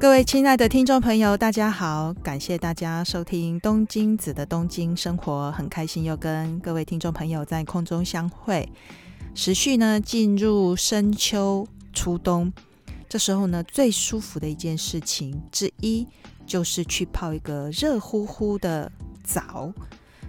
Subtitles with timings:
[0.00, 2.14] 各位亲爱的听众朋友，大家好！
[2.22, 8.68] 感谢大家收听东京子的东京生活，很开心又跟各位听众朋友在空中相会。
[9.34, 12.52] 时序呢，进入深秋初冬，
[13.08, 16.06] 这时候呢，最舒服的一件事情之一，
[16.46, 18.90] 就是去泡一个热乎乎的
[19.24, 19.72] 澡。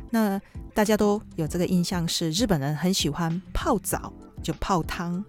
[0.10, 0.42] 那
[0.74, 4.12] 大家都有这个印象，是日本人很喜欢泡澡，
[4.42, 5.24] 就泡汤。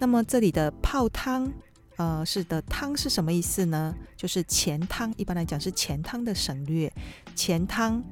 [0.00, 1.48] 那么这里的泡汤。
[1.96, 3.94] 呃，是的，汤是什么意思呢？
[4.16, 6.92] 就是钱汤，一般来讲是钱汤的省略。
[7.34, 8.02] 钱汤，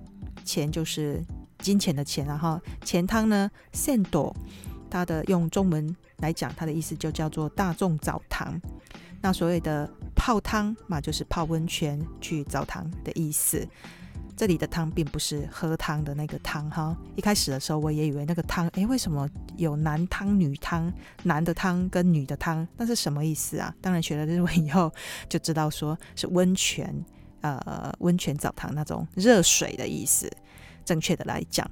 [0.43, 1.23] 钱就是
[1.59, 4.34] 金钱的钱，然后钱汤呢，銭汤，
[4.91, 8.59] 它的用中文来讲，它的意思就叫做大众澡堂。
[9.20, 13.66] 那所谓的泡汤嘛，就是泡温泉去澡堂的意思。
[14.37, 23.74] 这里的汤并不是喝汤的那个汤哈，一开始的时候我也以为那个汤，诶，为什么有男汤、女汤，男的汤跟女的汤，那是什么意思啊？
[23.80, 24.93] 当然学了日文以后
[25.29, 26.93] 就知道，说是温泉，
[27.43, 30.30] 呃，温泉澡堂那种热水的意思。
[30.85, 31.71] 正确的来讲，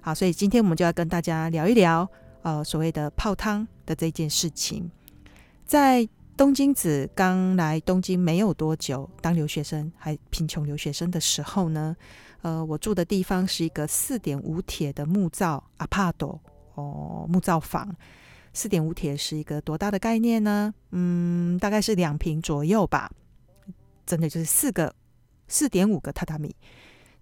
[0.00, 2.08] 好，所以今天我们就要跟大家聊一聊，
[2.42, 4.90] 呃，所谓的泡汤的这件事情，
[5.64, 6.08] 在。
[6.37, 11.95] 东京子刚来东京没有多久，当留学生还贫穷留学生的时候呢，
[12.43, 16.39] 呃，我住的地方是一个四点五铁的木造アパート
[16.75, 17.93] 哦，木造房。
[18.53, 20.73] 四点五铁是一个多大的概念呢？
[20.91, 23.11] 嗯，大概是两坪左右吧。
[24.05, 24.95] 真的就是四个
[25.47, 26.55] 四点五个榻榻米。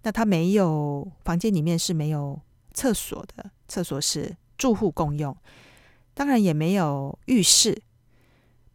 [0.02, 2.40] 那它没有房间里面是没有
[2.72, 5.36] 厕所的，厕所是住户共用，
[6.14, 7.82] 当然也没有浴室。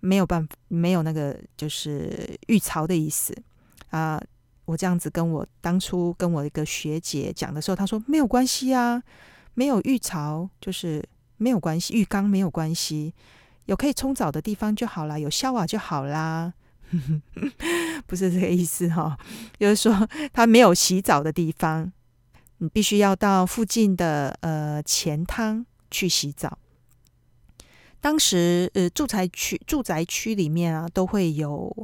[0.00, 3.36] 没有办法，没有那个就是浴槽的意思
[3.90, 4.20] 啊！
[4.64, 9.02] 我这样子跟我当初跟我一个学姐讲的时候，她说没有关系啊，
[9.54, 11.02] 没有浴槽就是
[11.38, 13.14] 没有关系，浴缸没有关系，
[13.64, 16.52] 有可以冲澡的地方就好啦，有消瓦就好啦。
[18.06, 19.18] 不是这个意思哈、哦，
[19.58, 21.90] 就是说他没有洗澡的地方，
[22.58, 26.58] 你必须要到附近的呃钱汤去洗澡。
[28.00, 31.74] 当时，呃，住宅区住宅区里面啊，都会有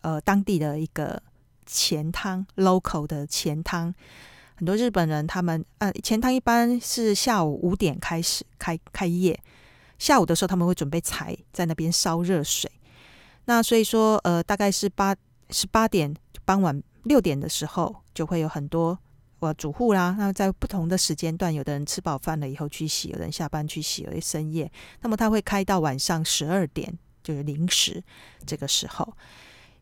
[0.00, 1.22] 呃当地的一个
[1.64, 3.94] 钱汤，local 的钱汤。
[4.56, 9.40] 很多日本人他们呃钱汤一般是下午五点开始开开业，
[9.98, 12.70] 下午的时候他们会准备柴在那边烧热水。
[13.44, 15.14] 那所以说，呃，大概是八
[15.50, 16.14] 十八点
[16.44, 18.98] 傍晚六点的时候，就会有很多。
[19.42, 24.70] 我主户啦，那在不同的时间段，有的人吃饱饭了以后去洗，有人下班去洗，有的深夜，
[25.00, 28.02] 那么他会开到晚上十二点，就是零时
[28.46, 29.12] 这个时候。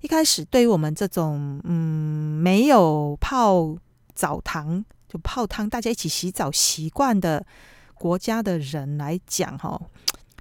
[0.00, 3.76] 一开始对于我们这种嗯没有泡
[4.14, 7.46] 澡堂就泡汤，大家一起洗澡习惯的
[7.92, 9.78] 国家的人来讲，哈，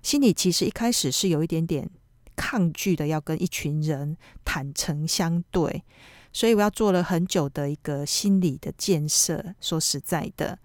[0.02, 1.90] 心里其实一开始是有一点点
[2.38, 4.16] 抗拒的，要跟一群人
[4.46, 5.84] 坦诚相对。
[6.32, 10.58] 所以我要做了很久的一个心理的建设，说实在的，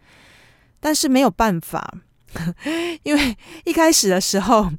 [0.81, 1.99] 但是没有办法，
[3.03, 4.71] 因为一开始的时候，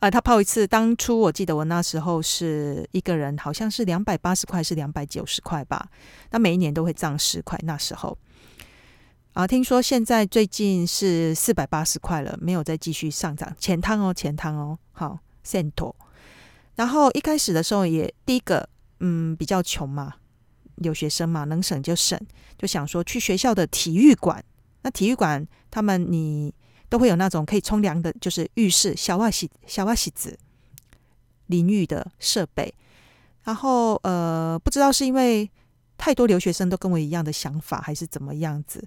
[0.00, 5.88] 呃，他泡一次，当初我记得我那时候是一个人，好像是两百八十块，是两百九十块吧。
[6.30, 8.16] 那每一年都会涨十块，那时候
[9.32, 13.50] 啊，听说现在最近是四百八十块了，没有再继续上涨。
[13.58, 15.94] 钱汤哦，钱汤哦，好，銭汤。
[16.74, 18.68] 然后一开始的时候也第一个，
[19.00, 20.12] 嗯，比较穷嘛。
[20.76, 22.18] 留学生嘛，能省就省，
[22.58, 24.42] 就想说去学校的体育馆。
[24.82, 26.54] 那体育馆他们你
[26.88, 30.38] 都会有那种可以冲凉的，就是浴室、小瓦洗、小瓦洗子、
[31.46, 32.72] 淋浴的设备。
[33.44, 35.50] 然后呃，不知道是因为
[35.96, 38.86] 太多留学生都跟我一样的想法，还是怎么样子。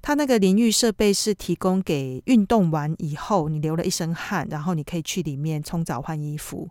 [0.00, 6.68] 他那个淋浴设备是提供给运动完以后，你流了一身汗，然后你可以去里面冲澡换衣服。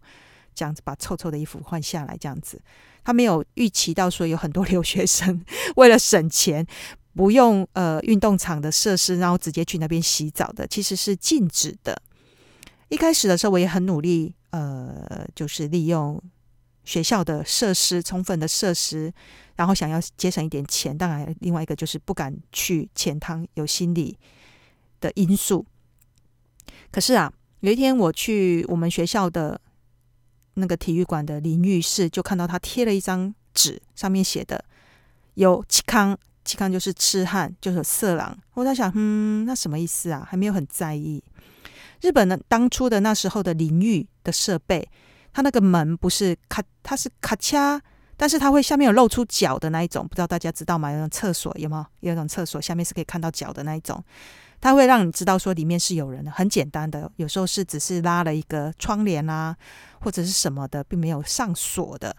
[0.54, 2.62] 这样子把臭臭的衣服换下来，这样子，
[3.04, 5.44] 他没有预期到说有很多 留学生
[5.76, 6.66] 为了省钱，
[7.16, 12.02] 不用呃运动场的设施，然后直接去那边洗澡的，其实是禁止的。
[12.90, 16.22] 一开始的时候，我也很努力，呃，就是利用
[16.84, 19.12] 学校的设施，充分的设施，
[19.56, 20.98] 然后想要节省一点钱。
[20.98, 24.18] 当然，另外一个就是不敢去钱汤，有心理
[25.00, 25.66] 的因素。
[26.92, 27.32] 可是啊，
[27.62, 29.60] 有一天我去我们学校的。
[30.56, 34.64] 那个体育馆的淋浴室，就看到他贴了一张纸，上面写的
[35.36, 38.38] 有气康，气康就是痴汉，就是色狼。
[38.54, 40.28] 我在想，嗯，那什么意思啊？
[40.30, 41.24] 还没有很在意。
[42.02, 44.88] 日本的当初的那时候的淋浴的设备，
[45.32, 47.82] 它那个门不是卡，它是卡掐，
[48.18, 50.92] 但是它会下面有露出脚的那一种，不知道大家知道吗？
[50.92, 51.86] 有种厕所有没有？
[52.10, 54.04] 有一种厕所下面是可以看到脚的那一种。
[54.62, 59.58] 它会让你知道说里面是有人的，很简单的，有时候是只是拉了一个窗帘啊，
[60.00, 62.16] 或者是什么的，并没有上锁的。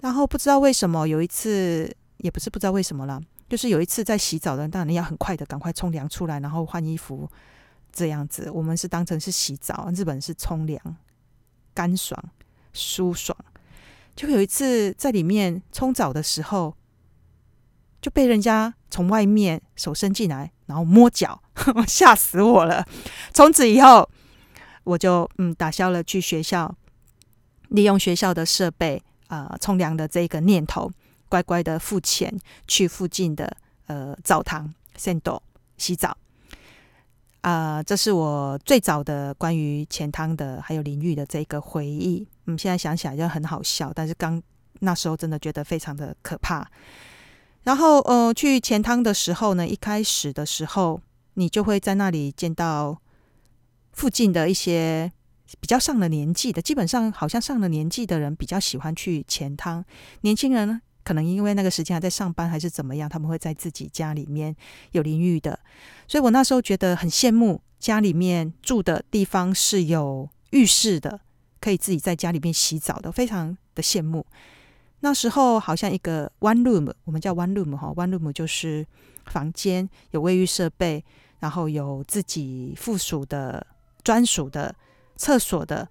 [0.00, 3.18] 然后不知道为什么有一次，也不是不知道为什么啦，
[3.48, 7.26] 就是有一次在洗澡的，当然要很快的赶快冲凉出来，然后换衣服
[7.90, 8.50] 这样子。
[8.50, 10.96] 我们是当成是洗澡，日本是冲凉，
[11.72, 12.22] 干爽
[12.74, 13.34] 舒爽。
[14.14, 16.76] 就有一次在里面冲澡的时候，
[18.02, 21.38] 就被人家从外面手伸进来，然后摸脚，
[21.86, 22.82] 吓死我了。
[23.34, 24.08] 从此以后，
[24.84, 26.74] 我就嗯打消了去学校
[27.68, 29.02] 利用学校的设备。
[29.28, 30.92] 呃，冲凉的这个念头，
[31.26, 32.30] 乖乖的付钱
[32.68, 33.50] 去附近的
[33.86, 35.42] 呃澡堂、銭汤
[35.78, 36.14] 洗澡。
[37.40, 42.28] 啊、呃，这是我最早的关于钱汤的还有淋浴的这个回忆。
[42.44, 44.42] 嗯，现在想起来就很好笑，但是刚
[44.80, 46.70] 那时候真的觉得非常的可怕。
[47.64, 51.00] 然后呃，去钱汤的时候呢，一开始的时候，
[51.34, 53.00] 你就会在那里见到
[53.92, 55.12] 附近的一些。
[55.60, 59.84] 比较上了年纪的，基本上好像上了年纪的人比较喜欢去钱汤。
[60.22, 64.56] 年轻人呢，可能因为那个时间还在上班，还是怎么样，他们会在自己家里面
[64.92, 65.60] 有淋浴的。
[66.08, 71.20] 所以我那时候觉得很羡慕，家里面住的地方是有浴室的，
[71.60, 74.24] 可以自己在家里面洗澡的，非常的羡慕。
[75.02, 78.84] 那时候好像一个 one room，我们叫 one room 哈，one room 就是
[79.26, 81.04] 房间有卫浴设备，
[81.38, 83.64] 然后有自己附属的
[84.02, 84.74] 专属的。
[85.14, 85.86] 厕所的，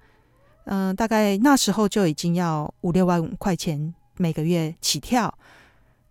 [0.66, 5.34] 嗯、大概那时候就已经要五六万块钱每个月起跳。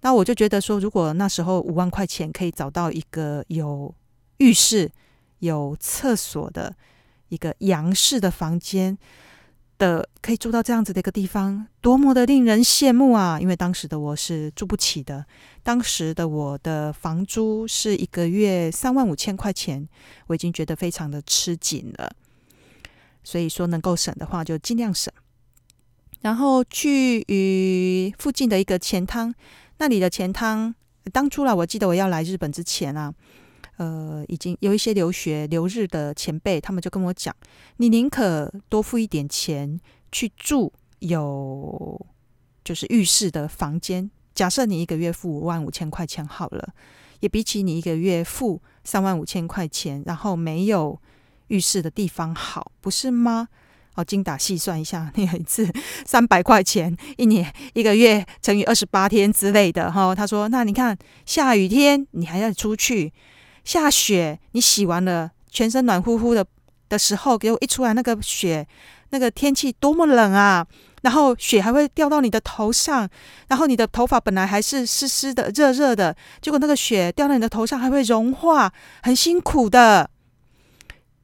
[0.01, 3.93] 那我就觉得说，如果那时候五万块钱可以找到一个有
[4.39, 4.91] 浴室、
[5.41, 6.75] 有厕所的
[7.29, 8.97] 一个洋式的房间
[9.81, 13.41] 的，可以住到这样子的一个地方，多么的令人羡慕啊！
[13.41, 15.25] 因为当时的我是住不起的，
[15.63, 19.89] 当时的我的房租是一个月三万五千块钱，
[20.27, 22.13] 我已经觉得非常的吃紧了。
[23.25, 25.11] 所以说，能够省的话就尽量省。
[26.21, 29.35] 然后去与附近的一个钱汤，
[29.79, 30.75] 那里的钱汤，
[31.11, 33.15] 当初啦，我记得我要来日本之前啊，
[33.81, 37.35] 呃，已经有一些留学留日的前辈，他们就跟我讲，
[37.79, 39.81] 你宁可多付一点钱
[40.13, 42.07] 去住有
[42.63, 46.75] 就是浴室的房间，假设你一个月付五万五千块钱好了，
[47.21, 51.01] 也比起你一个月付三万五千块钱，然后没有。
[51.51, 53.49] 浴室的地方好，不是吗？
[53.97, 55.69] 哦，精打细算一下，你有一次
[56.07, 63.13] 三百块钱，一年一个月乘以二十八天之类的哈、他说：“那你看，下雨天你还要出去，
[63.65, 66.45] 下雪你洗完了，全身暖乎乎的
[66.89, 68.67] 的时候，给我一出来那个雪，
[69.11, 70.67] 那个天气多么冷啊！
[71.03, 73.09] 然后雪还会掉到你的头上，
[73.49, 78.71] 然后你的头发本来还是湿湿的、热热的，结果那个雪掉到你的头上还会融化，
[79.03, 80.11] 很辛苦的。”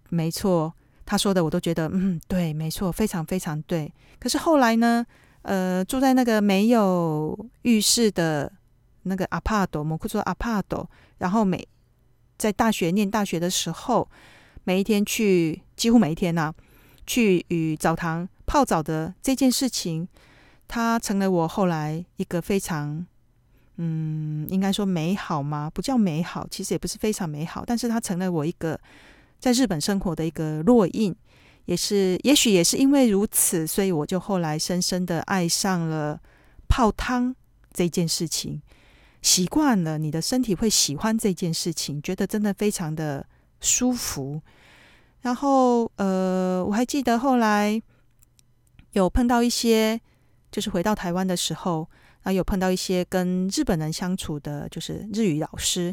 [0.08, 0.72] 没错，
[1.04, 3.92] 他说的我都觉得，嗯，对，没错，非常非常对。
[4.18, 5.04] 可是后来呢，
[5.42, 8.50] 呃，住在那个没有浴室的
[9.02, 10.88] 那个阿帕多，我们说阿帕多，
[11.18, 11.66] 然后每
[12.36, 14.08] 在大学念大学的时候，
[14.64, 16.54] 每一天去，几乎每一天呐、啊，
[17.06, 20.06] 去与澡堂泡澡的这件事情，
[20.68, 23.06] 它成了我后来一个非常，
[23.76, 25.70] 嗯，应该说美好吗？
[25.72, 28.78] 不叫美好，其实也不是非常美好，但是它成了我一个。
[29.38, 31.14] 在日本生活的一个烙印，
[31.66, 36.18] 也是，也许也是因为如此，所以我就后来深深的爱上了
[36.66, 37.36] 泡汤
[37.70, 38.62] 这件事情，
[39.26, 43.26] 习惯了，你的身体会喜欢这件事情，觉得真的非常的
[43.60, 44.40] 舒服。
[45.22, 47.82] 然后，呃，我还记得后来
[48.92, 50.00] 有碰到一些，
[50.52, 51.90] 就是回到台湾的时候，
[52.22, 55.92] 啊，有碰到一些跟日本人相处的，就是日语老师。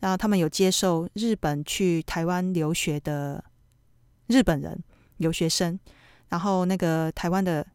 [0.00, 3.42] 然后他们有接受日本去台湾留学的
[4.26, 4.78] 日本人
[5.16, 5.80] 留学生，
[6.28, 7.66] 然后那个台湾的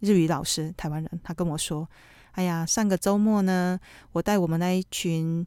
[0.00, 1.88] 日语老师，台湾人，他跟我说
[2.34, 3.78] ：“哎呀，上个周末呢，
[4.12, 5.46] 我带我们那一群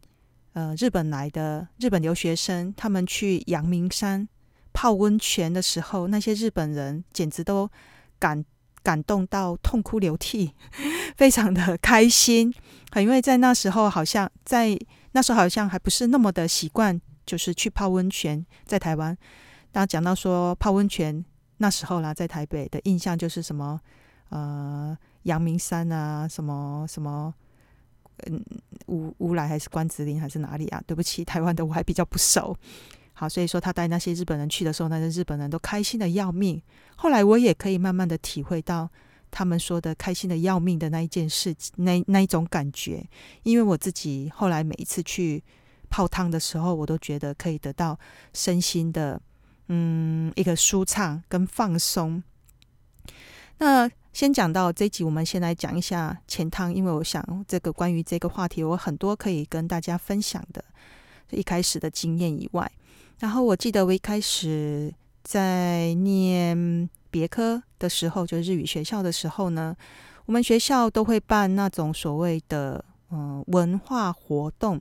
[0.54, 4.28] 呃日本来的日本留学生，他们去阳明山
[4.74, 7.70] 泡温泉的时候，那些日本人简直都
[8.20, 8.44] 感
[8.84, 10.54] 感动到痛哭流涕，
[11.16, 12.54] 非常的开心。
[12.96, 14.78] 因为在那时候，好像在。”
[15.14, 18.46] 那时候好像还不是那么的习惯，就是去泡温泉。
[18.66, 19.18] 在台湾，
[19.72, 21.26] 大家讲到说泡温泉，
[21.58, 23.82] 那时候啦，在台北的印象就是什么
[24.30, 24.96] 呃
[25.28, 27.34] 阳明山啊，什么什么
[28.26, 28.44] 嗯
[28.88, 30.84] 乌乌来还是关子岭还是哪里啊？
[30.86, 32.54] 对不起， 台湾的我还比较不熟。
[33.14, 36.62] 好，所以说他带那些日本人去的时候，那些日本人都开心的要命。
[36.98, 38.90] 后来我也可以慢慢的体会到。
[39.30, 43.06] 他们说的开心的要命的那一件事，那那一种感觉，
[43.44, 45.44] 因为我自己后来每一次去
[45.90, 48.00] 泡汤的时候，我都觉得可以得到
[48.32, 49.22] 身心的
[49.68, 52.24] 嗯一个舒畅跟放松。
[53.60, 60.64] 那先讲到这一集，我们先来讲一下钱汤，因为我想这个关于这个话题，我很多可以跟大家分享的，
[61.32, 62.72] 一开始的经验以外，
[63.20, 69.76] 然后我记得我一开始在念别科的时候，就日语学校的时候呢，
[70.26, 74.80] 我们学校都会办那种所谓的嗯文化活动，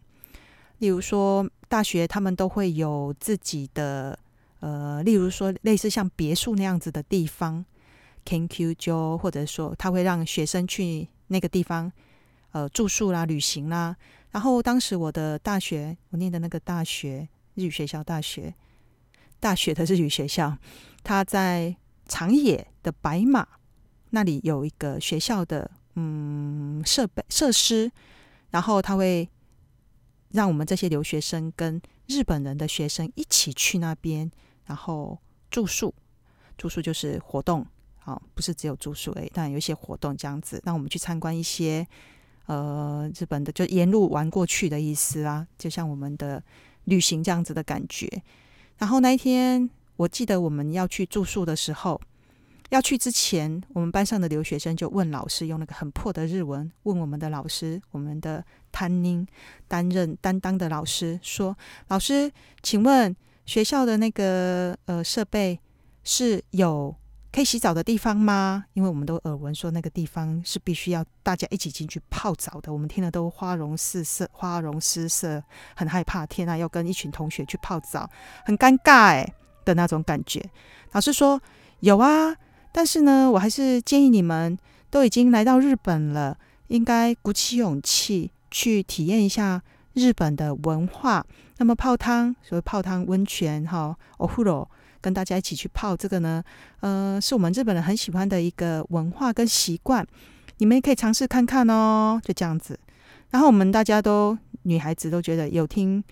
[0.78, 4.18] 例如说大学他们都会有自己的
[4.60, 7.64] 呃，例如说类似像别墅那样子的地方。
[8.30, 11.90] 研究所，或者说他会让学生去那个地方，
[12.52, 13.96] 呃，住宿啦、旅行啦。
[14.30, 18.54] 然后当时我的大学，我念的那个大学日语学校大学，
[19.40, 20.56] 大学的日语学校，
[21.02, 21.74] 他在
[22.06, 23.46] 长野的白马
[24.10, 27.90] 那里有一个学校的嗯设备设施，
[28.50, 29.28] 然后他会
[30.32, 34.30] 让我们这些留学生跟日本人的学生一起去那边，
[34.66, 35.18] 然后
[35.50, 35.94] 住宿，
[36.58, 37.66] 住宿就是活动。
[38.06, 41.84] 好，不是只有住宿诶，当然有一些活动这样子，让我们去参观一些
[42.46, 46.40] 呃日本的，就沿路玩过去的意思啊，就像我们的
[46.84, 48.08] 旅行这样子的感觉。
[48.78, 52.00] 然后那一天，我记得我们要去住宿的时候，
[52.70, 59.26] 要去之前，我们班上的留学生就问老师，用那个很破的日文问我们的老师，我们的担任
[59.66, 61.58] 担任担当的老师说
[61.90, 62.30] ：“老师，
[62.62, 65.58] 请问学校的那个呃设备
[66.04, 66.94] 是有？”
[67.32, 68.64] 可以洗澡的地方吗？
[68.72, 72.72] 因为我们都耳闻说那个地方是必须要大家一起进去泡澡的。
[72.72, 75.42] 我们听了都花容失色，花容失色，
[75.74, 76.24] 很害怕。
[76.24, 78.08] 天啊，要跟一群同学去泡澡，
[78.46, 79.34] 很尴尬诶
[79.66, 80.42] 的那种感觉。
[80.92, 81.38] 老师说
[81.80, 82.34] 有啊，
[82.72, 84.56] 但是呢，我还是建议你们
[84.88, 91.26] 都已经来到日本了，应该鼓起勇气去体验一下日本的文化。
[91.58, 94.66] 那么泡汤，所谓泡汤温泉哈，お风吕。
[95.06, 96.42] 跟大家一起去泡这个呢，
[96.80, 100.04] 呃，是我们日本人很喜欢的一个文化跟习惯，
[100.58, 102.76] 你们也可以尝试看看哦，就这样子。
[103.30, 106.02] 然后我们大家都女孩子都觉得有听，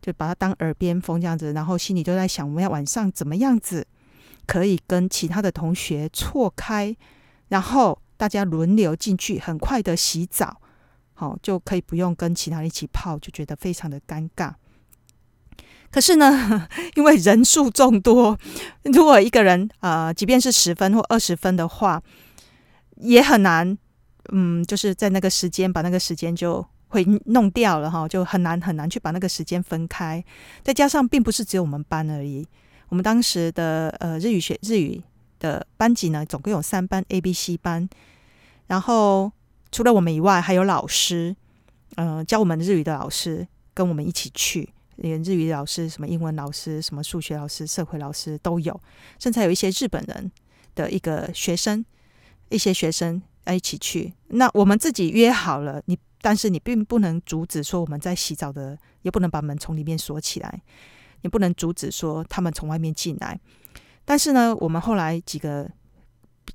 [0.00, 3.86] 就把它当耳边风这样子，然后心里都在想，我们要晚上怎么样子
[4.46, 6.96] 可以跟其他的同学错开，
[7.48, 10.58] 然后大家轮流进去，很快的洗澡，
[11.12, 14.54] 好，就可以不用跟其他人一起泡，就觉得非常的尴尬。
[15.90, 18.38] 可是呢， 因为人数众多，
[18.84, 22.02] 如果一个人呃，即便是十分或二十分的话，
[22.96, 23.76] 也很难，
[24.32, 30.22] 嗯，就是在那个时间把那个时间就会弄掉了哈，就很难很难去把那个时间分开。
[30.62, 32.46] 再加上并不是只有我们班而已，
[32.88, 35.02] 我们当时的呃日语学日语
[35.38, 37.88] 的班级呢，总共有三班 A、B、C 班，
[38.66, 39.32] 然后
[39.72, 41.34] 除了我们以外，还有老师，
[41.96, 44.68] 嗯、教我们日语的老师跟我们一起去。
[44.98, 48.80] 连日语老师、什么英文老师、什么数学老师、社会老师都有，
[49.18, 50.30] 甚至有一些日本人
[50.74, 51.84] 的一个学生，
[52.48, 54.12] 一些学生要一起去。
[54.28, 60.60] 那我们自己约好了，你但是你并不能阻止说我们在洗澡的，也不能把门从里面锁起来，
[61.22, 63.38] 也不能阻止说他们从外面进来。
[64.04, 65.70] 但是呢，我们后来几个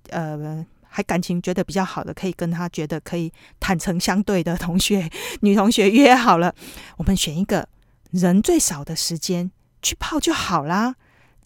[0.09, 3.31] 呃还感情觉得比较好的，可以跟他觉得可以
[3.61, 5.09] 坦诚相对的同学，
[5.39, 6.53] 女同学约好了，
[6.97, 7.69] 我们选一个。
[8.13, 9.49] 人最少的时间
[9.81, 10.95] 去泡就好啦，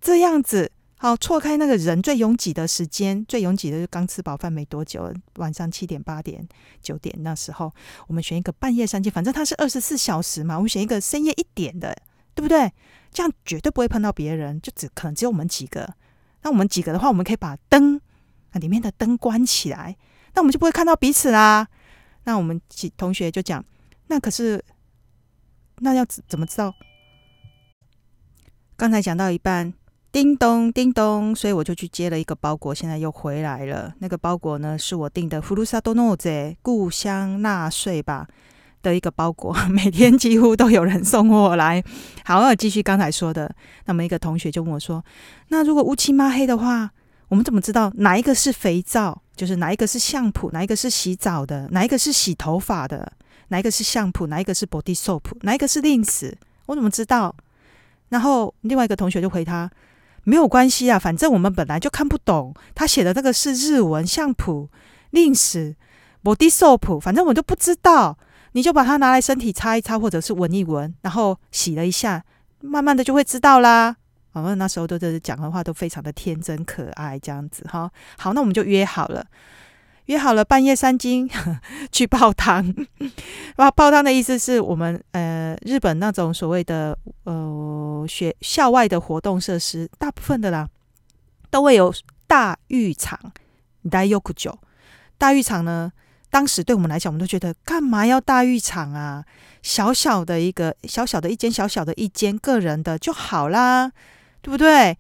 [0.01, 6.45] 这样子好错开那个人最拥挤的时间，最拥挤的就刚吃饱饭没多久，晚上七点、八点、
[6.81, 7.73] 九点那时候，
[8.07, 11.95] 我们选一个半夜三更，反正它是二十四小时嘛，我们选一个深夜一点的，
[12.35, 12.69] 对不对？
[13.13, 15.95] 这样绝对不会碰到别人，就只可能只有我们几个。
[16.41, 17.95] 那我们几个的话，我们可以把灯
[18.51, 19.95] 啊里面的灯关起来，
[20.33, 21.65] 那我们就不会看到彼此啦。
[22.25, 23.63] 那我们几同学就讲，
[24.07, 24.61] 那可是。
[25.80, 26.74] 那要怎怎么知道？
[28.76, 29.72] 刚才讲到一半，
[30.10, 33.94] 叮咚叮咚，所以我就去接了一个包裹，现在又回来了。
[34.00, 38.26] 那个包裹呢，是我订的“ふるさと纳税”故乡纳税吧
[38.82, 41.82] 的一个包裹，每天几乎都有人送货来。
[42.24, 43.54] 好，我继续刚才说的。
[43.84, 46.90] 那么一个同学就问我说：“那如果乌漆嘛黑的话，
[47.28, 49.22] 我们怎么知道哪一个是肥皂？
[49.36, 53.12] 就是哪一个是相扑，哪一个是洗澡的，哪一个是洗头发的？”
[53.49, 56.33] 哪一个是相扑，哪一个是 body soap，哪一个是 Lynx？
[56.67, 57.35] 我怎么知道？
[58.09, 59.69] 然后另外一个同学就回他：
[60.23, 62.53] 没有关系啊，反正我们本来就看不懂。
[62.75, 64.69] 他写的那个是日文，相扑、
[65.11, 65.75] Lynx、
[66.23, 68.17] body soap，反正我就不知道。
[68.53, 72.23] 你就把它拿来身体擦一擦，或者是闻一闻，然后洗了一下，
[72.61, 73.95] 慢慢的就会知道啦。
[74.31, 77.91] 我们那时候都是讲的话都非常的天真可爱，这样子哈。
[78.17, 79.25] 好，那我们就约好了。
[80.07, 81.29] 约好了半夜三更
[81.91, 82.73] 去泡汤，
[83.57, 90.67] 哇泡汤的意思是我们呃日本那种所谓的呃学校外的活动设施，大部分的啦
[91.49, 91.93] 都会有
[92.25, 93.19] 大浴场，
[93.89, 94.57] 大浴场，
[95.17, 95.91] 大浴场呢，
[96.29, 99.23] 当时对我们来讲，我们都觉得干嘛要大浴场啊？
[99.63, 103.91] 小小的一个，小小的一间，小小的一间个人的就好啦，
[104.41, 104.97] 对不对？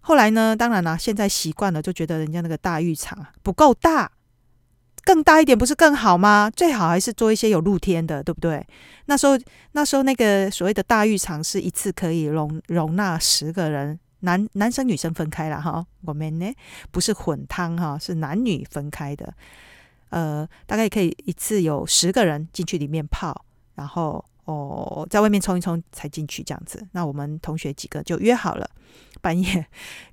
[0.00, 4.10] 后来呢，当然啦，现在习惯了，就觉得人家那个大浴场不够大，
[5.04, 6.50] 更大一点不是更好吗？
[6.54, 8.66] 最好还是做一些有露天的，对不对？
[9.06, 9.38] 那时候，
[9.72, 13.98] 那时候那个所谓的大浴场是一次可以容容纳十个人。
[14.22, 16.52] 男男生女生分开了哈，我们呢
[16.90, 19.32] 不是混汤哈，是男女分开的。
[20.10, 26.86] 呃，大概可以一次有十个人进去里面泡，然后哦，在外面冲一冲才进去这样子。
[26.92, 28.68] 那我们同学几个就约好了，
[29.22, 29.64] 半夜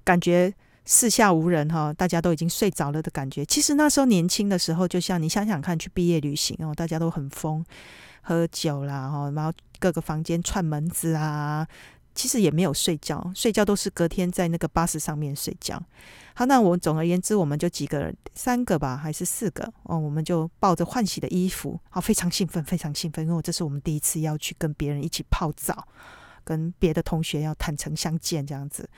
[0.06, 0.54] 感觉
[0.88, 3.46] 四下无人哈，大家都已经睡着了的感觉。
[3.46, 7.64] 其实那时候年轻的时候，就像你想想看，去毕业旅行哦，大家都很疯，
[8.22, 11.68] 喝酒啦哈，然后各个房间串门子啊。
[12.16, 15.80] 其实也没有睡觉，睡觉都是隔天在那个巴士上面睡觉。
[16.34, 19.72] 好，那我总而言之，我们就几个人，三个吧，还是四个？
[19.84, 25.88] 哦，我们就抱着换洗的衣服，好，非常兴奋，非常兴奋，因为这是我们第一次要去跟别人一起泡澡，
[26.44, 28.90] 跟别的同学要坦诚相见这样子。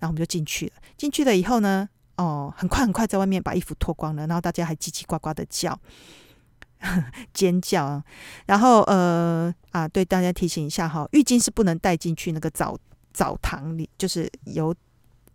[0.00, 5.78] 然后我们就进去了，进去了以后呢，哦，很快很快在外面把衣服脱光了，然后大家还叽叽呱呱的叫。
[7.34, 8.02] 尖叫啊！
[8.46, 12.74] 然后呃啊，对大家提醒一下哈，浴巾是不能带进去那个澡
[13.12, 14.74] 澡堂里，就是有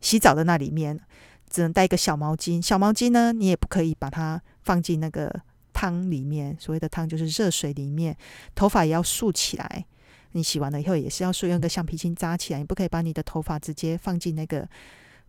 [0.01, 0.99] 洗澡的那里面，
[1.47, 2.59] 只能带一个小毛巾。
[2.59, 5.31] 小毛巾呢，你也不可以把它放进那个
[5.71, 6.57] 汤里面。
[6.59, 8.17] 所谓的汤就是热水里面，
[8.55, 9.85] 头发也要竖起来。
[10.35, 12.59] 你洗完了以后也是要竖，用个橡皮筋扎起来。
[12.59, 14.67] 你不可以把你的头发直接放进那个。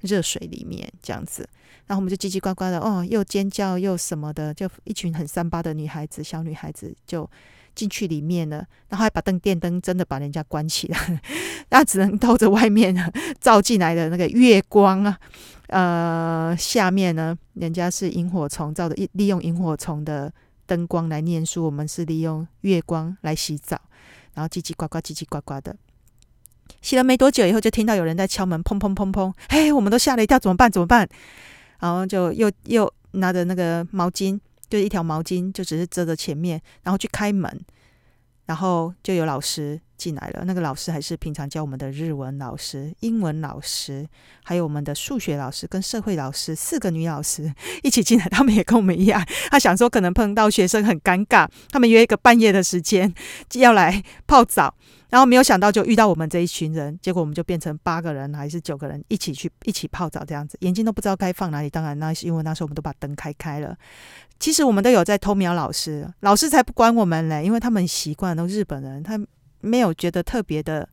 [0.03, 1.49] 热水里面这样子，
[1.87, 7.29] 然后我们就叽叽呱呱的哦，又尖叫又什么的，就一群很三八的女孩子，小女孩子就
[7.75, 8.59] 进去里面了，
[8.91, 11.21] 然后还把灯电灯真的把人家关起来，
[11.71, 12.95] 那只能透着外面
[13.41, 15.19] 照进来的那个月光啊，
[15.69, 20.31] 呃，下面呢，人家是萤火虫照的，利用萤火虫的
[20.67, 23.81] 灯光来念书，我们是利用月光来洗澡，
[24.37, 25.75] 然后叽叽呱呱，叽叽呱呱的。
[26.83, 30.71] 洗了没多久以后，就听到有人在敲门，砰砰砰砰，嘿，我们都吓了一跳，怎么办？
[30.71, 31.09] 怎么办？
[31.81, 37.61] 然后就又又拿着那个毛巾，就一条毛巾，就只是遮着前面，然后去开门，
[38.45, 40.45] 然后就有老师进来了。
[40.45, 44.07] 那个老师还是平常教我们的日文老师、英文老师，
[44.45, 48.29] 还有我们的数学老师跟社会老师，四个女老师一起进来。
[48.29, 53.13] 他们也跟我们一样，他想说可能碰到学生很尴尬，他们约一个半夜的时间
[53.55, 54.75] 要来泡澡。
[55.09, 61.71] 然后没有想到就遇到我们这一群人，结果我们就变成八个人还是九个人一起去一起泡澡这样子，眼睛都不知道该放哪里。
[61.71, 63.75] 当然那是因为那时候我们都把灯开开了。
[64.41, 69.17] 其实我们都有在偷瞄老师，老师才不管我们嘞，因为他们习惯都日本人，他
[69.67, 70.89] 没有觉得特别的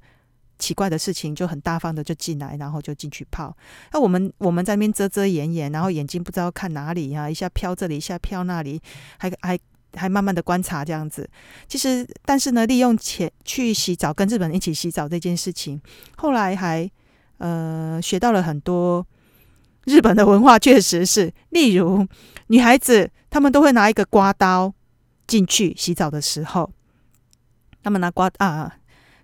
[0.58, 3.56] 奇怪的事情，就很大方的就进来，然后就进去泡。
[3.92, 8.82] 那我们我们在那边遮遮掩掩，然后眼睛不知道看哪里啊，一下飘这里，一下飘那里，
[9.18, 9.58] 还还。
[9.96, 11.30] 还慢慢的观察这样子，
[11.68, 15.80] 其实但是呢，利用钱去洗澡，跟日本人一起洗澡这件事情，
[16.18, 16.90] 后来还
[17.38, 19.06] 呃学到了很多
[19.86, 22.08] 日本的文化，确实是，例如
[22.48, 24.74] 女孩子她们都会拿一个刮刀
[25.28, 26.72] 进去洗澡的时候，
[27.84, 28.74] 他们拿刮啊，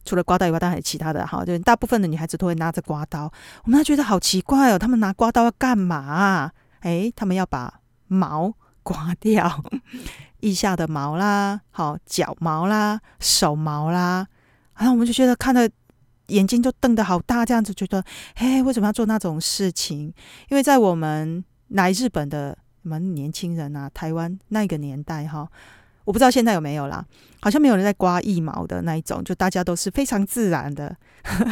[0.06, 3.32] 除了刮刀以外，当然还有其他的哈，就大部分的女孩子都会拿着刮刀，
[3.63, 6.52] 我们还觉得好奇怪哦，他们拿刮刀要干嘛？
[6.82, 9.63] 诶，他们要把毛刮掉。
[10.41, 14.26] 腋下的毛啦，好脚毛啦，手毛啦，
[14.78, 15.69] 然后我们就觉得看的
[16.28, 18.02] 眼睛就瞪得好大，这样子觉得，
[18.38, 20.13] 嘿，为什么要做那种事情？
[20.48, 25.45] 因为在我们来日本的我们年轻人啊，台湾那个年代哈，
[26.10, 27.06] 我不知道现在有没有啦，
[27.39, 30.98] 好像没有人在刮腋毛的那一种，就大家都是非常自然的，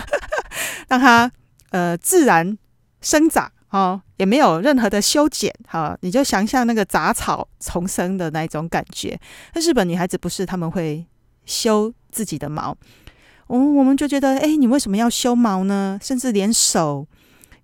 [0.89, 1.31] 让它
[1.69, 2.57] 呃自然
[2.99, 3.51] 生长。
[3.69, 9.19] 哦，也没有任何的修剪，哈、你就想象那个杂草丛生的那一种感觉。
[9.53, 11.05] 那日本女孩子不是，他们会
[11.45, 12.75] 修自己的毛。
[13.47, 15.99] 我、哦、我们就觉得，哎，你为什么要修毛呢？
[16.01, 17.05] 甚至连手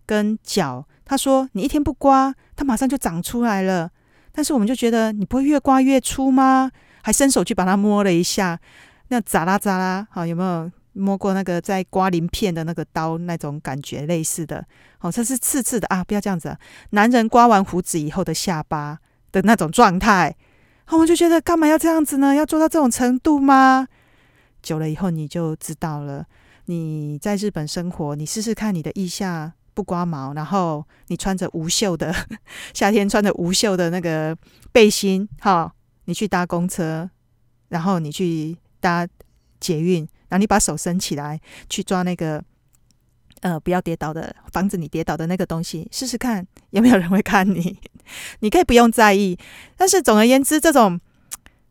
[0.06, 3.90] 跟脚，他说你一天不刮，它马上就长出来了。
[4.34, 6.70] 但是我们就觉得，你不会越刮越粗吗？
[7.02, 8.60] 还伸手去把它摸了一下，
[9.08, 10.70] 那咋啦咋啦，好、有没有？
[10.96, 14.64] 摸过那个在刮鳞片的那个刀那种感觉类似的，
[15.00, 16.04] 哦，这是刺刺的啊！
[16.04, 16.56] 不要这样子，
[16.92, 19.00] 男人刮完胡子以后的下巴
[19.32, 20.36] 的那种状态，
[20.90, 22.36] 哦，我就觉得干嘛要这样子呢？
[22.36, 23.88] 要做到这种程度吗？
[24.62, 26.28] 久了以后你就知道了。
[26.66, 32.14] 你在日本生活，你试试看，你的腋下不刮毛，然后你穿着无袖的
[32.74, 34.38] 夏天穿着无袖的那个
[34.72, 35.74] 背心，哈、
[36.06, 37.10] 你去搭公车，
[37.70, 39.08] 然后你去搭
[39.60, 40.08] 捷运。
[40.30, 42.44] 然后你把手伸起来去抓那个，
[43.42, 47.78] 呃，不要跌倒的，防止你跌倒的那个东西，试试看有没有人会看你。
[48.42, 49.38] 你可以不用在意。
[49.78, 51.00] 但是总而言之，这种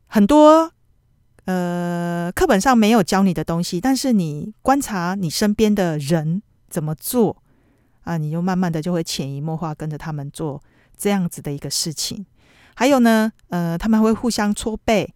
[0.06, 0.72] 很多
[1.46, 7.41] 呃课本上没有教你的东西，但是你观察你身边的人怎么做
[8.02, 10.62] 啊，你就慢慢的就会潜移默化跟着他们做
[10.96, 12.24] 这样子的一个事情。
[12.74, 15.12] 还有呢，呃，他们会互相搓背。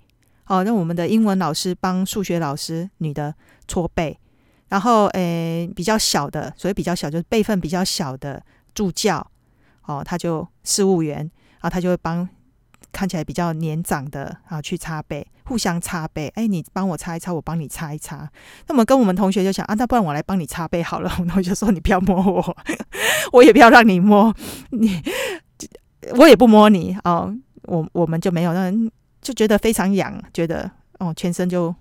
[0.49, 3.35] 哦，让我们的英文老师帮数学老师女的
[3.67, 4.17] 搓背，
[4.69, 8.41] 然后诶比较小的，所谓比较小就是辈分比较小的
[8.73, 9.29] 助教，
[9.87, 12.29] 哦，他就事务员，然后他就会帮
[12.97, 16.33] 看起来比较年长的啊去擦背，互相擦背。
[16.35, 18.27] 哎，你帮我擦一擦，我帮你擦一擦。
[18.69, 21.13] 那么跟我们同学就想啊，那不然我来帮你擦背好了。
[21.27, 22.57] 然后就说你不要摸我，
[23.33, 24.35] 我也不要让你摸
[24.71, 25.03] 你，
[26.15, 27.37] 我也不摸你哦。
[27.65, 28.73] 我我们就没有那。
[29.23, 31.75] 就觉得非常痒，觉得哦，全身就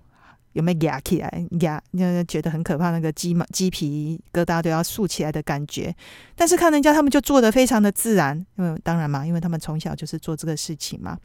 [0.55, 5.93] 有没有痒起来，痒，就觉得很可怕，那个鸡毛鸡皮疙瘩都要竖起来的感觉。
[6.33, 11.17] 但是看人家他们就做得非常的自然，因为当然嘛，因为他们从小就是做这个事情嘛，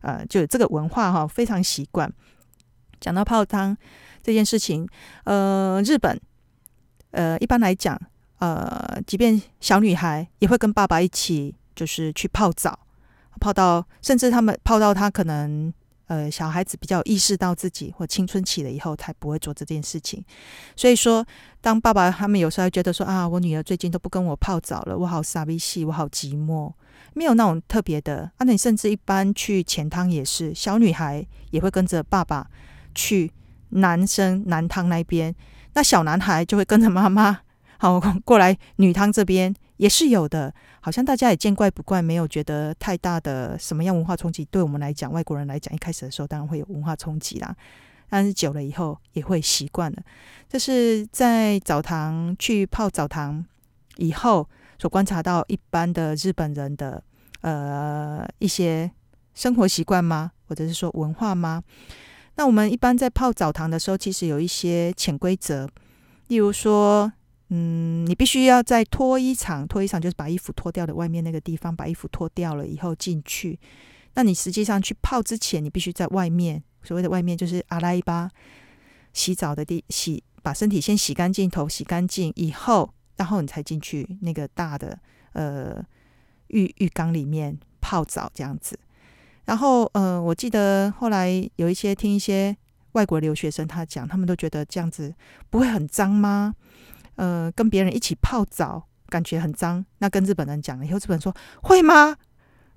[0.00, 2.12] 呃，就这个文化哈，非常习惯。
[3.00, 3.76] 讲到泡汤
[4.20, 4.84] 这件事情，
[5.24, 6.20] 呃，日本，
[7.12, 7.96] 呃，一般来讲，
[8.40, 12.80] 呃，即便小女孩也会跟爸爸一起，就是去泡澡。
[13.38, 15.72] 泡到，甚至他们泡到他可能，
[16.06, 20.24] 呃，小孩子比较意识到自己或青春期了以后，才不会做这件事情。
[20.76, 21.26] 所以说，
[21.60, 26.72] 当爸爸他们有时候觉得说啊，我女儿最近都不跟我泡澡了，我好傻逼戏，我好寂寞，
[27.14, 28.30] 没有那种特别的。
[28.36, 32.48] 啊，那你甚至一般去钱汤也是，小女孩也会跟着爸爸
[32.94, 33.32] 去
[33.70, 35.34] 男生男汤那边，
[35.74, 37.40] 那小男孩就会跟着妈妈
[37.78, 39.54] 好过来女汤这边。
[39.76, 44.44] 也是有的，好像大家也见怪不怪，没有觉得太大的什么样文化冲击。
[44.46, 47.54] 对我们来讲，外国人来讲，一开始的时候当然会有文化冲击啦，
[48.08, 49.98] 但是久了以后也会习惯了。
[50.48, 53.44] 这是在澡堂去泡澡堂
[53.96, 57.02] 以后所观察到一般的日本人的
[57.42, 58.90] 呃一些
[59.34, 60.32] 生活习惯吗？
[60.48, 61.62] 或者是说文化吗？
[62.36, 65.68] 那我们一般在泡澡堂的时候，其实有一些潜规则，
[66.28, 67.12] 例如说。
[67.48, 73.58] 嗯，你必须要在脱衣场，脱衣场就是把衣服脱掉的外面那个地方，把衣服脱掉了以后进去。
[74.14, 78.28] 那你实际上去泡之前，你必须在外面，所谓的外面就是阿拉伊巴
[79.12, 84.98] 洗澡的地洗，把身体先洗干净，头洗干净以后，然后你才进去那个大的
[85.32, 85.84] 呃
[86.48, 88.78] 浴浴缸里面泡澡这样子。
[89.44, 92.56] 然后呃，我记得后来有一些听一些
[92.92, 95.14] 外国留学生他讲，他们都觉得这样子
[95.48, 96.54] 不会很脏吗？
[97.16, 99.84] 呃，跟别人一起泡澡，感觉很脏。
[99.98, 102.16] 那跟日本人讲了以后，日本人说会吗？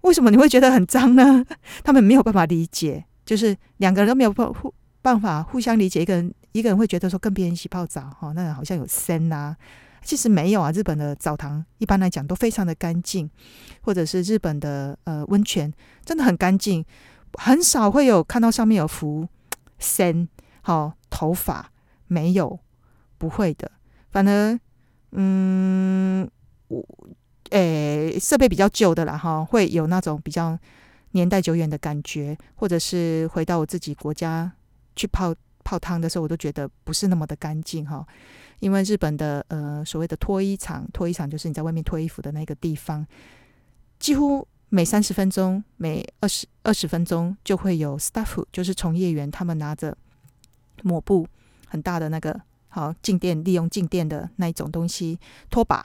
[0.01, 1.45] 为什么你会觉得很脏呢？
[1.83, 6.01] 他们没有办法理解，就是两个人都没有办互办法互相理解。
[6.01, 9.57] 一个人一个人会觉得说跟别人一起泡澡，哈，那好像有森呐、啊。
[10.01, 13.29] 其实没有啊，日本的澡堂一般来讲都非常的干净，
[13.81, 15.71] 或者是日本的呃温泉
[16.05, 16.85] 真的很干净，
[17.33, 19.27] 很少会有看到上面有浮
[19.77, 20.29] 森，
[20.61, 21.69] 好头发
[22.07, 22.59] 没有，
[23.17, 23.69] 不会的。
[24.11, 24.59] 反而，
[25.11, 26.29] 嗯，
[26.67, 26.83] 我，
[27.51, 30.57] 诶，设备比较旧的啦，哈，会有那种比较
[31.11, 34.51] 年代久远的感觉，或者是回到我自己国家
[34.95, 38.05] 去泡泡汤的时候，我都觉得不是那么的干净，哈。
[38.59, 43.05] 因为日本的呃所谓的脱衣场，脱衣场就是你在外面脱衣服的那个地方，
[43.99, 49.97] 几乎每三十分钟、每二十二十分钟就会有 staff，就是从业员，他们拿着
[50.83, 51.27] 抹布，
[51.67, 52.41] 很大的那个。
[52.69, 55.83] 好，静电利用静电的那一种东西拖把，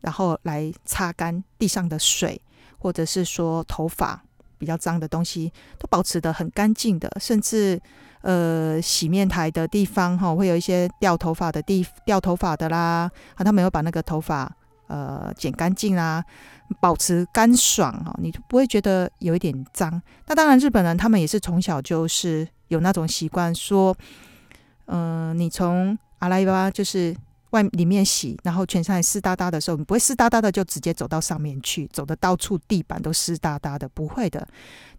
[0.00, 2.40] 然后来擦干地上的水，
[2.78, 4.22] 或者是说头发
[4.56, 7.10] 比较脏的东西，都保持得很干净的。
[7.20, 7.78] 甚至
[8.22, 14.50] 呃，洗面台的地方哈，会有一些掉头发的地掉头发的啦，啊，他们有把那个头发
[14.86, 16.24] 呃剪干净啦，
[16.80, 20.00] 保持干爽哈，你就不会觉得有一点脏。
[20.26, 23.94] 那当然，日本人他们也是从小就是有那种习惯说。
[24.92, 27.16] 嗯、你从阿拉伊巴就是
[27.50, 34.46] 外里面洗，然后全身还湿哒哒的时候，你不会湿哒哒的就直接走到上面去，走的到处地板都湿哒哒的，不会的。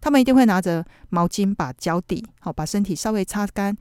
[0.00, 3.76] 他们一定会拿着毛巾把脚底好把身体稍微擦干，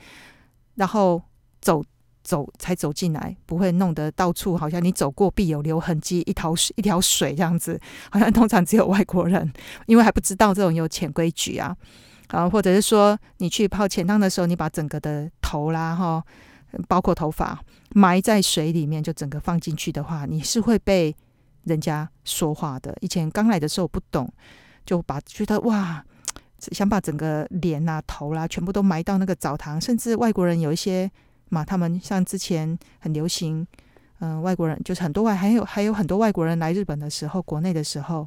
[0.76, 1.22] 然后
[1.60, 1.84] 走
[2.24, 9.52] 走才走进来，不会弄得到处好像你走过必有留痕迹，一条一条水这样子，好像通常只有外国人，
[9.86, 11.76] 因为还不知道这种有潜规矩啊。
[12.32, 16.24] 啊，或者是说你去泡浅汤的时候，你把整个的头啦，哈，
[16.88, 21.14] 包括头发埋在水里面，就整个放进去的话，你是会被
[21.66, 22.96] 人家说话的。
[23.02, 24.32] 以前刚来的时候不懂，
[24.86, 26.02] 就把觉得哇，
[26.72, 31.12] 想把整个脸啊、头啦、全部都埋到那个澡堂，甚至外国人有一些
[31.50, 33.68] 嘛，他们像之前很流行，
[34.20, 38.26] 嗯、外国人就是很多外还有还有很多外国人来日本的时候，国内的时候。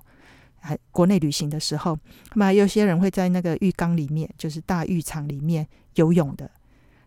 [0.67, 1.99] 还国内旅行的时候，
[2.33, 6.51] 那么有些人会在那个浴缸里面，就是大浴场里面游泳的，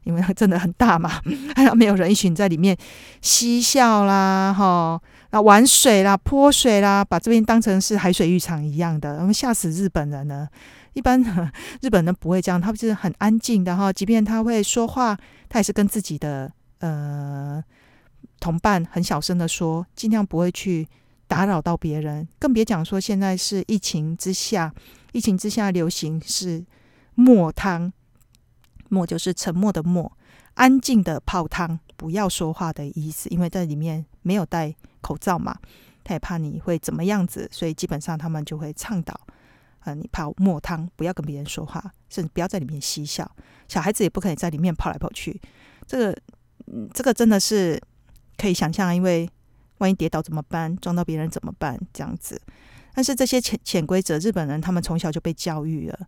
[0.04, 1.20] 因为它 真的很大嘛，
[1.58, 2.78] 还有没有人一群在里面
[3.20, 10.48] 嬉笑啦，哈，啊玩水啦，泼水啦，把这边当成是海水浴场一样的，我们吓死日本人了。
[10.94, 11.20] 一般
[11.82, 15.18] 日本人不会这样，他们是很安静的哈，即便他会说话，
[15.50, 17.64] 他也是跟自己的呃
[18.40, 20.88] 同伴很小声的说，尽量不会去。
[21.28, 24.74] 打扰到别人，更别讲说现在是疫情之下，
[25.12, 26.66] 疫情之下流行是
[27.16, 27.92] 默汤，
[28.90, 30.10] 默就是沉默的默，
[30.54, 35.60] 安静的泡汤，不要说话的意思，因为在里面没有戴口罩嘛，
[36.04, 39.20] 他也怕你会怎么样子，所以基本上他们就会倡导，
[39.82, 43.30] 呃，你泡默汤，不要跟别人说话，甚至不要在里面嬉笑，
[43.68, 45.42] 小孩子也不可以在里面跑来跑去，
[45.86, 46.18] 这个，
[46.68, 47.82] 嗯，这个真的是
[48.38, 49.30] 可以想象，因为。
[49.80, 50.76] 万一跌倒怎么办？
[50.78, 51.80] 撞到别人怎么办？
[51.94, 52.42] 这样子，
[52.94, 56.00] 但是这些潜潜规则，日本人他们从小就被教育了。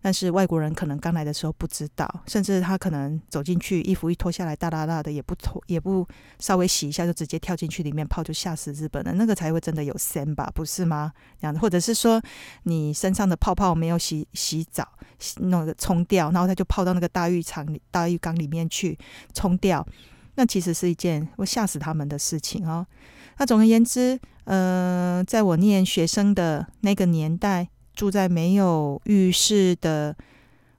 [0.00, 6.06] 但是外国人可能刚来的时候不知道，甚至他可能走进去，衣服一脱下来，大大大的也不脱，也不
[6.38, 9.16] 稍微洗一下，就直接跳进去里面泡，就吓死日本人。
[9.18, 10.48] 那个才会真的有仙吧？
[10.54, 11.12] 不是吗？
[11.40, 12.22] 这样，或者是说
[12.62, 14.88] 你身上的泡泡没有洗洗澡，
[15.38, 18.96] 弄个冲掉，然后他就泡到那个大浴场里、大浴缸里面去
[19.34, 19.84] 冲掉。
[20.38, 22.86] 那其实是一件会吓死他们的事情哦。
[23.38, 30.16] 那总而言之，呃，在我念学生的那个年代，住在没有浴室的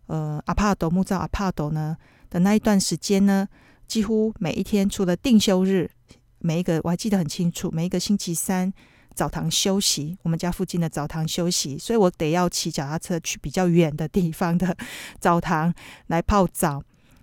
[0.07, 1.97] 呃阿帕斗木造阿帕斗呢
[2.29, 3.49] 的那一段时间呢，
[3.85, 5.91] 几乎每一天除了定休日，
[6.37, 8.71] 每一个我还记得很清楚，每一个星期三
[9.13, 14.73] 澡堂休息，我们家附近的澡堂休息，所以我得要骑脚踏车去比较远的地方的
[15.19, 15.73] 澡堂
[16.07, 16.81] 来泡澡。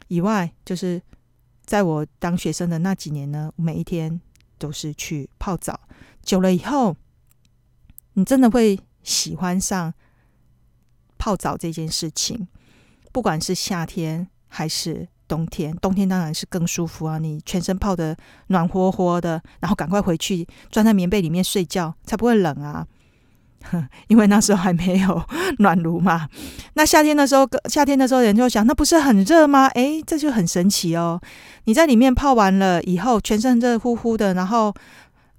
[0.09, 1.01] 以外，就是。
[1.67, 4.21] 在我当学生的那几年呢，每一天
[4.57, 5.81] 都是去泡澡。
[6.23, 6.97] 久了以后，
[8.15, 9.93] 你真的会喜欢上
[11.19, 12.47] 泡澡这件事情。
[13.13, 17.19] 不管是夏天还是冬天，冬天当然是更舒服啊！
[17.19, 18.17] 你全身泡得
[18.49, 22.87] 暖和和的，然后赶快回去钻在棉被里面睡觉，才不会冷啊。
[24.09, 25.23] 因为那时候还没有
[25.59, 26.29] 暖炉嘛。
[26.75, 29.67] 那夏天的时候，夏天的时候人就想，那不是很热吗？
[29.69, 31.21] 诶，这就很神奇哦。
[31.65, 34.73] 你在里面泡完了以后，全身热乎乎的，然后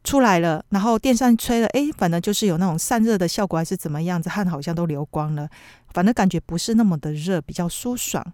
[0.03, 5.47] 出来了，然后电扇吹了，诶，反正就是有那种散热的效果，还是怎么样子，汗好像都流光了。
[5.93, 8.25] 反正感觉不是那么的热，比较舒爽。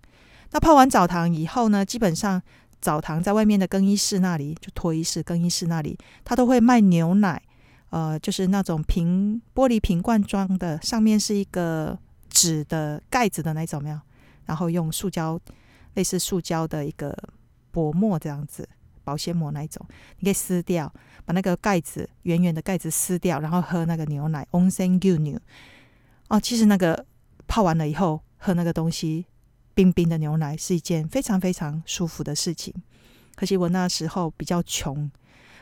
[0.51, 2.41] 那泡完澡堂以后呢，基本上
[2.81, 7.41] 澡堂在外面的更衣室那里，就脱衣室、更衣室那里，他都会卖牛奶。
[7.93, 11.95] 呃，就是那种瓶玻璃瓶罐装的，上面是一个
[12.27, 13.99] 纸的盖子的那种，没有？
[14.45, 15.39] 然后用塑胶，
[15.93, 17.15] 类似塑胶的一个
[17.69, 18.67] 薄膜这样子，
[19.03, 19.85] 保鲜膜那一种，
[20.17, 20.91] 你可以撕掉，
[21.23, 24.47] 把那个盖子圆圆的盖子撕掉，然后喝那个牛奶。
[24.49, 25.39] Onsen 牛奶
[26.29, 27.05] 哦，其实那个
[27.45, 29.27] 泡完了以后喝那个东西，
[29.75, 32.73] 冰冰的牛奶是一件非常非常舒服的事情。
[33.35, 35.11] 可惜我那时候比较穷。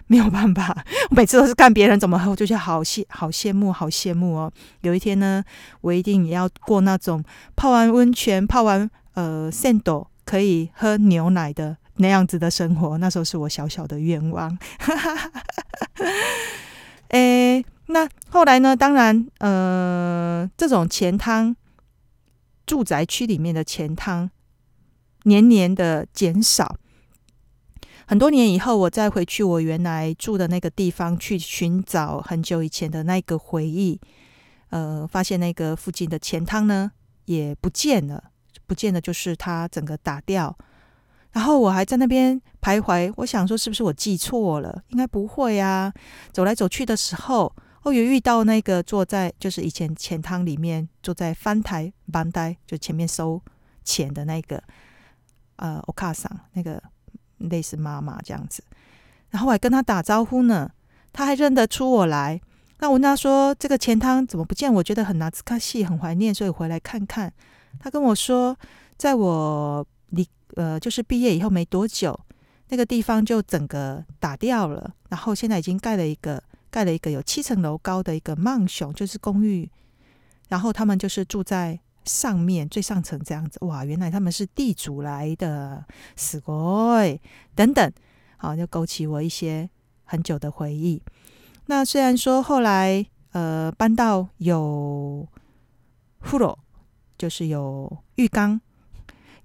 [0.08, 4.52] 没有办法，我每次都是看别人怎么喝，我就觉得好羡好羡慕，好羡慕哦。
[4.82, 5.44] 有一天呢，
[5.82, 7.24] 我一定也要过那种
[7.56, 12.98] 泡完温泉、泡完呃扇斗可以喝牛奶的那样子的生活。
[12.98, 14.58] 那时候是我小小的愿望。
[17.10, 18.76] 诶，那后来呢？
[18.76, 21.56] 当然，呃，这种钱汤，
[22.66, 24.30] 住宅区里面的钱汤，
[25.24, 26.78] 年年的减少。
[28.11, 34.01] 很多年以后，我再回去我原来住的那个地方去寻找很久以前的那个回忆，
[34.71, 36.93] 呃，发现那个附近的钱汤呢
[37.25, 38.31] 也不见了，
[38.67, 40.57] 不见了，就是它整个打掉。
[41.33, 44.83] 然后我还在那边徘徊，我想说是不是我记错了？
[44.91, 45.93] 应该不会啊。
[46.33, 53.43] 走来走去的时候，哦，有遇到那个坐在就是以前钱汤里面坐在翻台班呆，就前面收
[53.83, 54.63] 钱的那个
[55.57, 56.81] 呃，お母さん那个。
[57.41, 58.63] 类似妈妈这样子，
[59.31, 60.71] 然后我还跟他打招呼呢，
[61.13, 62.41] 他还认得出我来。
[62.79, 64.73] 那我问他说：“这个钱汤怎么不见？
[64.73, 67.33] 我觉得很懐かしい，很怀念，所以回来看看。”
[67.81, 72.19] 他跟我说：“在我离呃，就是毕业以后没多久，
[72.69, 79.71] 那个地方就整个打掉了，然后现在已经盖了一个盖了一个有七层楼高的一个マンション，就是公寓。
[80.49, 85.85] 然后他们就是住在。” 上面最上层这样子，哇，原来他们是地主来的，
[86.17, 87.19] すごい
[87.55, 87.93] 等等，
[88.37, 89.69] 好，就勾起我一些
[90.05, 91.03] 很久的回忆。
[91.67, 95.27] 那虽然说后来呃搬到有
[96.21, 96.57] 风吕，
[97.19, 98.61] 就是有浴缸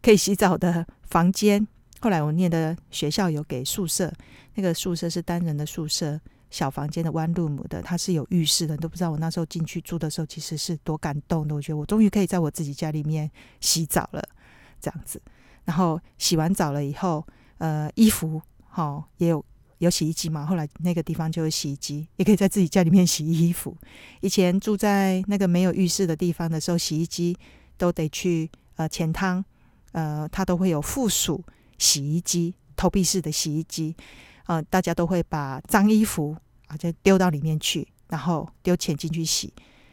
[0.02, 1.68] 可以洗澡的房间，
[2.00, 4.14] 后来我念的学校有给宿舍，
[4.54, 11.55] 那个宿舍是单人的宿舍， 小房间的 one room 的，它是有浴室的，你都不知道我那时候进去住的时候，其实是多感动的。
[11.55, 13.31] 我觉得我终于可以在我自己家里面
[13.61, 14.23] 洗澡了，
[14.81, 15.21] 这样子。
[15.65, 17.27] 然后洗完澡了以后，
[17.59, 19.45] 呃，衣服好、哦、也有
[19.79, 23.77] 有洗衣机嘛，后来那个地方就有洗衣机，也可以在自己家里面洗衣服。
[24.21, 27.37] 以前住在那个没有浴室的地方的时候，洗衣机
[27.77, 29.45] 都得去呃钱汤，
[29.93, 31.43] 呃，它都会有附属
[31.77, 33.97] 洗衣机，投币式的洗衣机。
[34.47, 36.37] 呃，大家都会把脏衣服
[36.69, 39.53] 啊就丢到里面去，然后丢钱进去洗，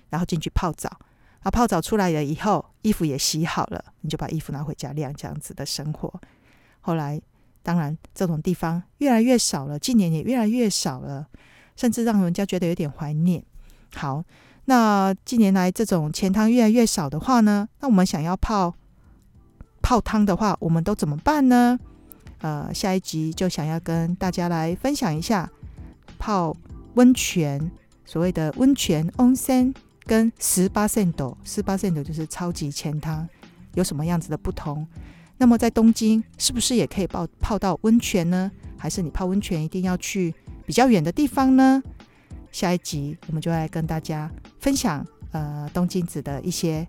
[0.10, 0.90] 然后进去泡澡。
[1.40, 6.22] 啊，泡澡出来了以后，衣服也洗好了，你就把衣服拿回家晾，这样子的生活。
[6.80, 7.22] 后来，
[7.62, 11.28] 当然这种地方越来越少了，近年也越来越少了，
[11.76, 13.44] 甚至让人家觉得有点怀念。
[13.96, 14.24] 好，
[14.66, 18.74] 那近年来这种钱汤越来越少的话呢，那我们想要泡
[19.82, 21.78] 泡汤的话，我们都怎么办呢？
[22.44, 25.50] 呃，下一集就想要跟大家来分享一下
[26.20, 26.54] 泡
[26.96, 27.72] 温泉，
[28.04, 29.74] 所谓的温泉 ons
[30.06, 33.26] 跟十八线斗，十八线斗就是超级钱汤，
[33.76, 34.86] 有什么样子的不同？
[35.38, 38.52] 那么在东京是不是也可以泡泡到温泉呢？
[38.78, 41.82] 还是你泡温泉一定要去比较远的地方呢？
[42.52, 44.30] 下一集我们就来跟大家
[44.60, 46.86] 分享呃东京子的一些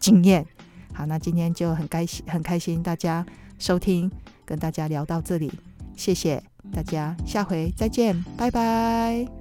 [0.00, 0.44] 经验。
[0.92, 3.24] 好，那今天就很开心，很开心大家
[3.56, 4.10] 收听。
[4.50, 5.48] 跟大家聊到这里，
[5.96, 9.39] 谢谢大家，下回再见，拜拜。